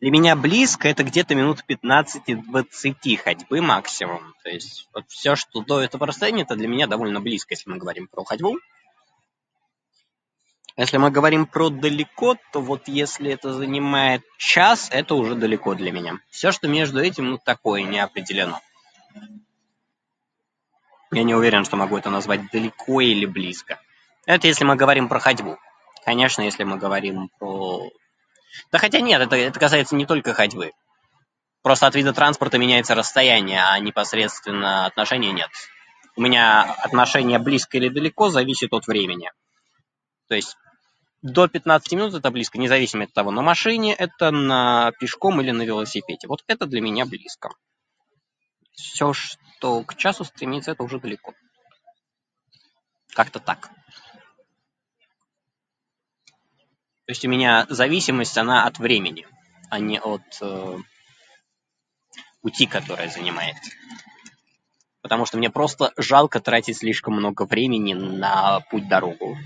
Для 0.00 0.10
меня 0.10 0.36
близко 0.36 0.88
это 0.88 1.04
где-то 1.04 1.34
минут 1.34 1.60
в 1.60 1.64
пятнадцати-двадцати 1.66 3.16
ходьбы 3.16 3.62
максимум. 3.62 4.34
То 4.42 4.50
есть 4.50 4.88
вот 4.92 5.10
всё 5.10 5.36
что 5.36 5.62
до 5.62 5.80
этого 5.80 6.06
расстояния- 6.06 6.42
это 6.42 6.54
для 6.54 6.68
меня 6.68 6.86
довольно 6.86 7.20
близко, 7.20 7.54
если 7.54 7.70
мы 7.70 7.78
говорим 7.78 8.06
про 8.06 8.22
ходьбу. 8.24 8.58
Если 10.76 10.98
мы 10.98 11.10
говорим 11.10 11.46
про 11.46 11.70
далеко, 11.70 12.36
то 12.52 12.60
вот 12.60 12.88
если 12.88 13.30
это 13.30 13.54
занимает 13.54 14.22
час- 14.36 14.88
это 14.92 15.14
уже 15.14 15.34
далеко 15.34 15.74
для 15.74 15.90
меня. 15.92 16.18
Всё 16.28 16.52
что 16.52 16.68
между 16.68 17.00
этим, 17.00 17.30
ну, 17.30 17.38
такое, 17.38 17.82
не 17.82 17.98
определено. 17.98 18.60
Я 21.10 21.22
не 21.22 21.34
уверен, 21.34 21.64
что 21.64 21.76
могу 21.76 21.96
это 21.96 22.10
назвать 22.10 22.50
далеко 22.50 23.00
или 23.00 23.24
близко. 23.24 23.80
Это 24.26 24.46
если 24.46 24.64
мы 24.64 24.76
говорим 24.76 25.08
про 25.08 25.20
ходьбу. 25.20 25.56
Конечно, 26.04 26.42
если 26.42 26.64
мы 26.64 26.76
говорим 26.76 27.30
про... 27.38 27.82
Да 28.70 28.78
хотя 28.78 29.00
нет, 29.00 29.20
это 29.32 29.58
касается 29.60 29.94
не 29.96 30.04
только 30.06 30.34
ходьбы. 30.34 30.72
Просто 31.62 31.86
от 31.86 31.94
вида 31.94 32.12
транспорта 32.12 32.58
меняется 32.58 32.94
расстояние, 32.94 33.62
а 33.62 33.78
непосредственно 33.78 34.86
отношение 34.86 35.32
нет. 35.32 35.50
У 36.16 36.20
меня 36.22 36.62
отношение 36.62 37.38
близко 37.38 37.76
или 37.76 37.88
далеко 37.88 38.28
зависит 38.30 38.72
от 38.72 38.86
времени. 38.86 39.30
То 40.28 40.34
есть 40.36 40.56
до 41.22 41.48
пятнадцати 41.48 41.94
минут 41.94 42.14
это 42.14 42.30
близко. 42.30 42.56
Независимо 42.56 43.04
от 43.04 43.12
того: 43.12 43.30
на 43.30 43.42
машине 43.42 43.92
это, 43.94 44.30
на-а 44.30 44.92
пешком 44.92 45.40
или 45.42 45.50
на 45.50 45.62
велосипеде. 45.62 46.26
Вот 46.26 46.42
это 46.46 46.64
для 46.66 46.80
меня 46.80 47.04
близко. 47.04 47.50
Всё, 48.72 49.12
что 49.12 49.82
к 49.84 49.96
часу 49.96 50.24
стремится, 50.24 50.70
это 50.70 50.82
уже 50.82 50.98
далеко. 50.98 51.34
Как-то 53.12 53.38
так. 53.40 53.70
То 57.06 57.12
есть 57.12 57.24
у 57.24 57.28
меня 57.28 57.66
зависимость- 57.68 58.36
она 58.38 58.66
от 58.66 58.78
времени, 58.80 59.28
а 59.70 59.78
не 59.78 60.00
от 60.00 60.42
пути, 62.42 62.66
которое 62.66 63.08
занимает. 63.08 63.54
Потому 65.02 65.24
что 65.24 65.38
мне 65.38 65.48
просто 65.48 65.92
жалко 65.96 66.40
тратить 66.40 66.78
слишком 66.78 67.14
много 67.14 67.44
времени 67.44 67.94
на 67.94 68.58
путь-дорогу. 68.70 69.38